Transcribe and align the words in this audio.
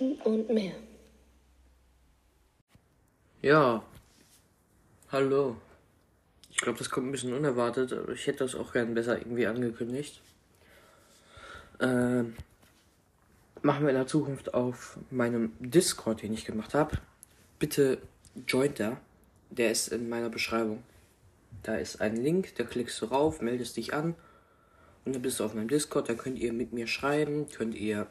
und 0.00 0.48
mehr. 0.50 0.74
Ja, 3.42 3.82
hallo. 5.10 5.56
Ich 6.50 6.58
glaube, 6.58 6.78
das 6.78 6.90
kommt 6.90 7.06
ein 7.06 7.12
bisschen 7.12 7.32
unerwartet, 7.32 7.92
aber 7.92 8.12
ich 8.12 8.26
hätte 8.26 8.38
das 8.38 8.54
auch 8.54 8.72
gern 8.72 8.94
besser 8.94 9.18
irgendwie 9.18 9.46
angekündigt. 9.46 10.20
Ähm, 11.80 12.34
machen 13.62 13.84
wir 13.84 13.90
in 13.90 13.96
der 13.96 14.06
Zukunft 14.06 14.54
auf 14.54 14.98
meinem 15.10 15.52
Discord, 15.60 16.22
den 16.22 16.32
ich 16.32 16.44
gemacht 16.44 16.74
habe. 16.74 16.98
Bitte 17.58 17.98
joint 18.46 18.80
da. 18.80 19.00
Der 19.50 19.70
ist 19.70 19.88
in 19.88 20.08
meiner 20.08 20.30
Beschreibung. 20.30 20.82
Da 21.62 21.76
ist 21.76 22.00
ein 22.00 22.16
Link, 22.16 22.54
da 22.56 22.64
klickst 22.64 23.00
du 23.00 23.06
rauf, 23.06 23.40
meldest 23.40 23.76
dich 23.76 23.94
an 23.94 24.14
und 25.04 25.14
dann 25.14 25.22
bist 25.22 25.40
du 25.40 25.44
auf 25.44 25.54
meinem 25.54 25.68
Discord. 25.68 26.08
Da 26.08 26.14
könnt 26.14 26.38
ihr 26.38 26.52
mit 26.52 26.72
mir 26.72 26.86
schreiben, 26.86 27.48
könnt 27.48 27.74
ihr 27.74 28.06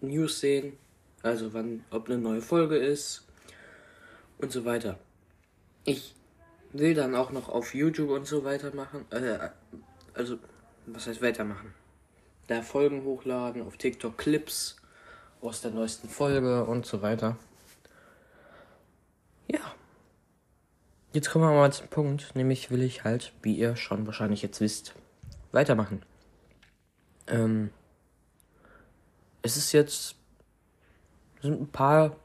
News 0.00 0.40
sehen, 0.40 0.76
also 1.26 1.52
wann, 1.52 1.84
ob 1.90 2.08
eine 2.08 2.18
neue 2.18 2.40
Folge 2.40 2.76
ist 2.76 3.26
und 4.38 4.52
so 4.52 4.64
weiter. 4.64 4.98
Ich 5.84 6.14
will 6.72 6.94
dann 6.94 7.14
auch 7.14 7.30
noch 7.30 7.48
auf 7.48 7.74
YouTube 7.74 8.10
und 8.10 8.26
so 8.26 8.44
weiter 8.44 8.74
machen. 8.74 9.04
Äh, 9.10 9.50
also, 10.14 10.38
was 10.86 11.06
heißt 11.06 11.22
weitermachen? 11.22 11.74
Da 12.46 12.62
Folgen 12.62 13.04
hochladen, 13.04 13.62
auf 13.62 13.76
TikTok 13.76 14.16
Clips 14.16 14.76
aus 15.40 15.60
der 15.60 15.72
neuesten 15.72 16.08
Folge 16.08 16.64
und 16.64 16.86
so 16.86 17.02
weiter. 17.02 17.36
Ja. 19.48 19.60
Jetzt 21.12 21.30
kommen 21.30 21.44
wir 21.44 21.54
mal 21.54 21.72
zum 21.72 21.88
Punkt, 21.88 22.34
nämlich 22.34 22.70
will 22.70 22.82
ich 22.82 23.04
halt, 23.04 23.32
wie 23.42 23.56
ihr 23.56 23.74
schon 23.76 24.06
wahrscheinlich 24.06 24.42
jetzt 24.42 24.60
wisst, 24.60 24.94
weitermachen. 25.50 26.02
Ähm, 27.26 27.70
es 29.42 29.56
ist 29.56 29.72
jetzt 29.72 30.16
sind 31.42 31.60
ein 31.60 31.68
paar 31.68 32.16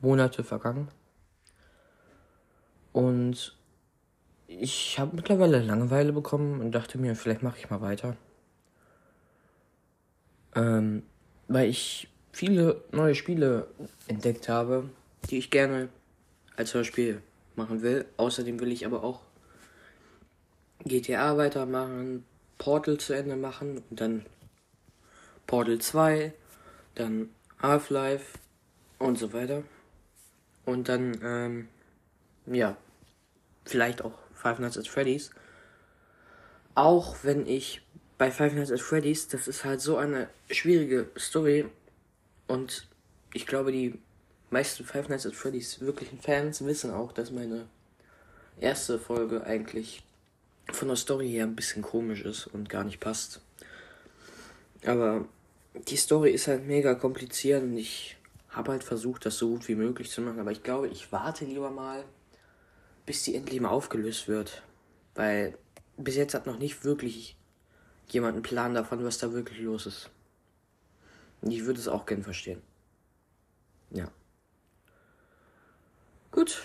Monate 0.00 0.44
vergangen 0.44 0.88
und 2.92 3.56
ich 4.46 4.98
habe 4.98 5.16
mittlerweile 5.16 5.60
Langeweile 5.60 6.12
bekommen 6.12 6.60
und 6.60 6.72
dachte 6.72 6.98
mir, 6.98 7.14
vielleicht 7.14 7.42
mache 7.42 7.58
ich 7.58 7.68
mal 7.68 7.80
weiter. 7.80 8.16
Ähm, 10.54 11.02
weil 11.48 11.68
ich 11.68 12.08
viele 12.32 12.82
neue 12.92 13.14
Spiele 13.14 13.68
entdeckt 14.08 14.48
habe, 14.48 14.88
die 15.28 15.38
ich 15.38 15.50
gerne 15.50 15.88
als 16.56 16.72
Hörspiel 16.72 17.20
machen 17.54 17.82
will. 17.82 18.06
Außerdem 18.16 18.60
will 18.60 18.72
ich 18.72 18.86
aber 18.86 19.02
auch 19.04 19.20
GTA 20.84 21.36
weitermachen, 21.36 22.24
Portal 22.58 22.98
zu 22.98 23.12
Ende 23.12 23.36
machen 23.36 23.82
und 23.90 24.00
dann 24.00 24.24
Portal 25.46 25.78
2, 25.78 26.32
dann 26.94 27.28
Half-Life 27.60 28.38
und 28.98 29.18
so 29.18 29.32
weiter. 29.32 29.62
Und 30.64 30.88
dann, 30.88 31.18
ähm, 31.22 31.68
ja, 32.46 32.76
vielleicht 33.64 34.02
auch 34.02 34.18
Five 34.34 34.58
Nights 34.58 34.78
at 34.78 34.88
Freddy's. 34.88 35.30
Auch 36.74 37.16
wenn 37.22 37.46
ich 37.46 37.82
bei 38.18 38.30
Five 38.30 38.54
Nights 38.54 38.72
at 38.72 38.80
Freddy's, 38.80 39.28
das 39.28 39.48
ist 39.48 39.64
halt 39.64 39.80
so 39.80 39.96
eine 39.96 40.28
schwierige 40.50 41.10
Story 41.16 41.66
und 42.46 42.88
ich 43.32 43.46
glaube, 43.46 43.72
die 43.72 43.98
meisten 44.50 44.84
Five 44.84 45.08
Nights 45.08 45.26
at 45.26 45.34
Freddy's 45.34 45.80
wirklichen 45.80 46.20
Fans 46.20 46.64
wissen 46.64 46.90
auch, 46.90 47.12
dass 47.12 47.30
meine 47.30 47.66
erste 48.60 48.98
Folge 48.98 49.44
eigentlich 49.44 50.02
von 50.72 50.88
der 50.88 50.96
Story 50.96 51.30
her 51.30 51.44
ein 51.44 51.56
bisschen 51.56 51.82
komisch 51.82 52.22
ist 52.22 52.46
und 52.46 52.68
gar 52.68 52.84
nicht 52.84 53.00
passt. 53.00 53.40
Aber 54.84 55.26
die 55.88 55.96
Story 55.96 56.30
ist 56.30 56.48
halt 56.48 56.66
mega 56.66 56.94
kompliziert 56.94 57.62
und 57.62 57.76
ich 57.76 58.16
habe 58.56 58.72
halt 58.72 58.82
versucht, 58.82 59.26
das 59.26 59.36
so 59.36 59.50
gut 59.50 59.68
wie 59.68 59.74
möglich 59.74 60.10
zu 60.10 60.22
machen. 60.22 60.40
Aber 60.40 60.50
ich 60.50 60.62
glaube, 60.62 60.88
ich 60.88 61.12
warte 61.12 61.44
lieber 61.44 61.70
mal, 61.70 62.04
bis 63.04 63.22
die 63.22 63.36
endlich 63.36 63.60
mal 63.60 63.68
aufgelöst 63.68 64.28
wird. 64.28 64.62
Weil 65.14 65.56
bis 65.98 66.16
jetzt 66.16 66.34
hat 66.34 66.46
noch 66.46 66.58
nicht 66.58 66.82
wirklich 66.82 67.36
jemand 68.08 68.34
einen 68.34 68.42
Plan 68.42 68.74
davon, 68.74 69.04
was 69.04 69.18
da 69.18 69.32
wirklich 69.32 69.60
los 69.60 69.86
ist. 69.86 70.10
Und 71.42 71.50
ich 71.50 71.66
würde 71.66 71.78
es 71.78 71.86
auch 71.86 72.06
gern 72.06 72.22
verstehen. 72.22 72.62
Ja. 73.90 74.10
Gut. 76.30 76.62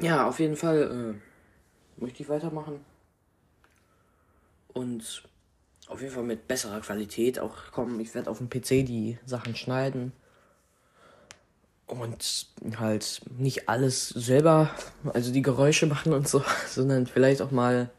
Ja, 0.00 0.26
auf 0.26 0.40
jeden 0.40 0.56
Fall 0.56 1.16
äh, 1.16 2.00
möchte 2.00 2.22
ich 2.22 2.28
weitermachen. 2.28 2.84
Und 4.72 5.22
auf 5.86 6.00
jeden 6.00 6.12
Fall 6.12 6.24
mit 6.24 6.48
besserer 6.48 6.80
Qualität 6.80 7.38
auch 7.38 7.70
kommen. 7.70 8.00
Ich 8.00 8.14
werde 8.14 8.30
auf 8.30 8.38
dem 8.38 8.50
PC 8.50 8.84
die 8.84 9.18
Sachen 9.26 9.54
schneiden. 9.54 10.12
Und 11.86 12.46
halt 12.78 13.20
nicht 13.36 13.68
alles 13.68 14.08
selber, 14.08 14.70
also 15.12 15.32
die 15.32 15.42
Geräusche 15.42 15.86
machen 15.94 16.12
und 16.12 16.28
so, 16.28 16.42
sondern 16.68 17.06
vielleicht 17.06 17.42
auch 17.42 17.50
mal 17.50 17.90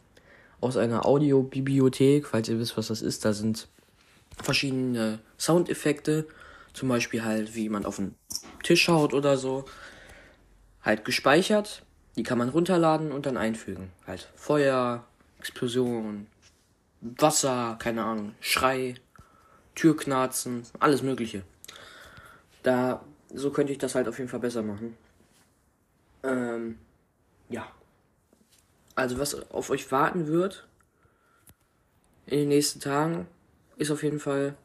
aus 0.61 0.77
einer 0.77 1.05
Audiobibliothek, 1.05 2.27
falls 2.27 2.47
ihr 2.47 2.57
wisst, 2.57 2.77
was 2.77 2.87
das 2.87 3.01
ist. 3.01 3.25
Da 3.25 3.33
sind 3.33 3.67
verschiedene 4.41 5.19
Soundeffekte, 5.37 6.27
zum 6.73 6.89
Beispiel 6.89 7.23
halt, 7.23 7.55
wie 7.55 7.69
man 7.69 7.85
auf 7.85 7.97
den 7.97 8.15
Tisch 8.63 8.87
haut 8.87 9.13
oder 9.13 9.37
so, 9.37 9.65
halt 10.81 11.05
gespeichert. 11.05 11.83
Die 12.15 12.23
kann 12.23 12.37
man 12.37 12.49
runterladen 12.49 13.11
und 13.11 13.25
dann 13.25 13.37
einfügen. 13.37 13.91
Halt 14.07 14.29
Feuer, 14.35 15.03
Explosion, 15.39 16.27
Wasser, 17.01 17.75
keine 17.79 18.03
Ahnung, 18.03 18.33
Schrei, 18.39 18.95
Türknarzen, 19.75 20.63
alles 20.79 21.01
Mögliche. 21.01 21.43
Da, 22.61 23.03
so 23.33 23.51
könnte 23.51 23.71
ich 23.71 23.79
das 23.79 23.95
halt 23.95 24.07
auf 24.07 24.17
jeden 24.17 24.29
Fall 24.29 24.39
besser 24.39 24.61
machen. 24.61 24.97
Ähm, 26.23 26.77
ja. 27.49 27.67
Also 28.95 29.19
was 29.19 29.33
auf 29.51 29.69
euch 29.69 29.91
warten 29.91 30.27
wird 30.27 30.67
in 32.25 32.39
den 32.39 32.49
nächsten 32.49 32.79
Tagen 32.79 33.27
ist 33.77 33.91
auf 33.91 34.03
jeden 34.03 34.19
Fall 34.19 34.55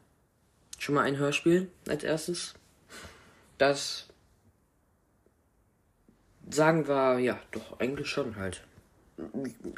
schon 0.77 0.95
mal 0.95 1.03
ein 1.03 1.17
Hörspiel 1.17 1.69
als 1.87 2.03
erstes. 2.03 2.53
Das 3.57 4.07
sagen 6.49 6.87
wir, 6.87 7.19
ja, 7.19 7.39
doch, 7.51 7.79
eigentlich 7.79 8.07
schon 8.07 8.35
halt. 8.37 8.63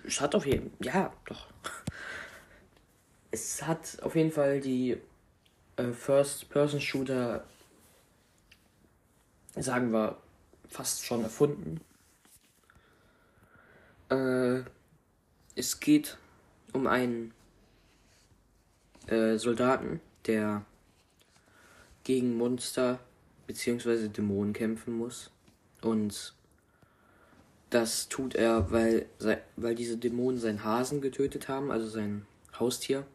Es 0.05 0.21
hat 0.21 0.35
auf 0.35 0.45
jeden 0.45 0.71
ja, 0.81 1.11
doch. 1.25 1.47
Es 3.31 3.63
hat 3.63 3.97
auf 4.03 4.15
jeden 4.15 4.31
Fall 4.31 4.59
die 4.59 4.97
äh, 5.77 5.91
First-Person-Shooter, 5.91 7.45
sagen 9.55 9.91
wir, 9.91 10.17
fast 10.67 11.05
schon 11.05 11.23
erfunden. 11.23 11.81
Äh, 14.09 14.63
es 15.55 15.79
geht 15.79 16.17
um 16.73 16.87
einen 16.87 17.33
äh, 19.07 19.37
Soldaten, 19.37 19.99
der 20.25 20.65
gegen 22.03 22.37
Monster 22.37 22.99
bzw. 23.47 24.07
Dämonen 24.07 24.53
kämpfen 24.53 24.93
muss. 24.97 25.29
Und 25.81 26.33
das 27.69 28.09
tut 28.09 28.35
er, 28.35 28.71
weil, 28.71 29.07
weil 29.55 29.75
diese 29.75 29.97
Dämonen 29.97 30.39
seinen 30.39 30.63
Hasen 30.63 31.01
getötet 31.01 31.47
haben, 31.47 31.71
also 31.71 31.87
sein 31.87 32.25
Haustier 32.59 33.05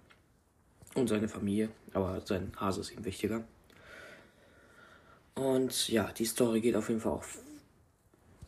und 0.95 1.09
seine 1.09 1.29
Familie. 1.29 1.69
Aber 1.93 2.21
sein 2.25 2.53
Hase 2.57 2.81
ist 2.81 2.93
ihm 2.93 3.05
wichtiger. 3.05 3.45
Und 5.37 5.89
ja, 5.89 6.11
die 6.13 6.25
Story 6.25 6.61
geht 6.61 6.77
auf 6.77 6.89
jeden 6.89 7.01
Fall 7.01 7.13
auch 7.13 7.25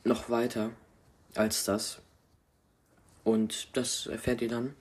noch 0.05 0.31
weiter 0.31 0.70
als 1.35 1.64
das. 1.64 2.00
Und 3.25 3.76
das 3.76 4.06
erfährt 4.06 4.40
ihr 4.40 4.49
dann. 4.49 4.75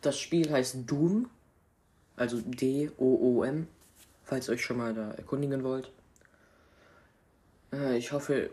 Das 0.00 0.18
Spiel 0.18 0.50
heißt 0.50 0.78
Doom. 0.86 1.28
Also 2.16 2.40
D-O-O-M. 2.40 3.68
Falls 4.24 4.48
ihr 4.48 4.54
euch 4.54 4.64
schon 4.64 4.78
mal 4.78 4.94
da 4.94 5.10
erkundigen 5.12 5.62
wollt. 5.62 5.90
Äh, 7.72 7.98
ich 7.98 8.12
hoffe, 8.12 8.50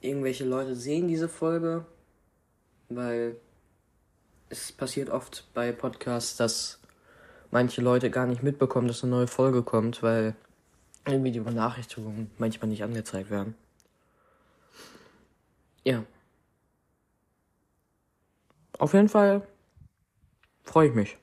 irgendwelche 0.00 0.44
Leute 0.44 0.76
sehen 0.76 1.08
diese 1.08 1.28
Folge. 1.28 1.86
Weil 2.88 3.36
es 4.48 4.70
passiert 4.70 5.10
oft 5.10 5.44
bei 5.54 5.72
Podcasts, 5.72 6.36
dass 6.36 6.78
manche 7.50 7.80
Leute 7.80 8.10
gar 8.10 8.26
nicht 8.26 8.44
mitbekommen, 8.44 8.86
dass 8.86 9.02
eine 9.02 9.10
neue 9.10 9.26
Folge 9.26 9.62
kommt, 9.62 10.02
weil 10.02 10.36
irgendwie 11.06 11.32
die 11.32 11.40
Benachrichtigungen 11.40 12.30
manchmal 12.38 12.68
nicht 12.68 12.82
angezeigt 12.82 13.30
werden. 13.30 13.54
Ja. 15.84 16.04
Auf 18.78 18.94
jeden 18.94 19.08
Fall 19.08 19.46
freue 20.64 20.88
ich 20.88 20.94
mich, 20.94 21.16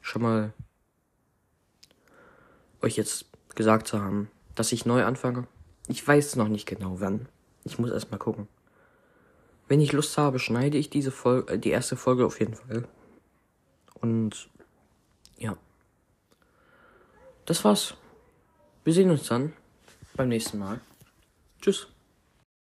schon 0.00 0.22
mal 0.22 0.52
euch 2.82 2.96
jetzt 2.96 3.26
gesagt 3.54 3.86
zu 3.88 4.00
haben, 4.00 4.30
dass 4.54 4.72
ich 4.72 4.86
neu 4.86 5.04
anfange. 5.04 5.46
Ich 5.88 6.06
weiß 6.06 6.36
noch 6.36 6.48
nicht 6.48 6.66
genau 6.66 7.00
wann. 7.00 7.28
Ich 7.64 7.78
muss 7.78 7.90
erst 7.90 8.10
mal 8.10 8.18
gucken. 8.18 8.46
Wenn 9.68 9.80
ich 9.80 9.92
Lust 9.92 10.18
habe, 10.18 10.38
schneide 10.38 10.76
ich 10.76 10.90
diese 10.90 11.10
Folge, 11.10 11.58
die 11.58 11.70
erste 11.70 11.96
Folge 11.96 12.26
auf 12.26 12.38
jeden 12.38 12.54
Fall. 12.54 12.86
Und 14.00 14.50
ja. 15.38 15.56
Das 17.46 17.64
war's. 17.64 17.94
Wir 18.84 18.92
sehen 18.92 19.10
uns 19.10 19.26
dann. 19.28 19.52
beim 20.14 20.28
nächsten 20.28 20.58
Mal. 20.58 20.80
Tschüss. 21.60 21.88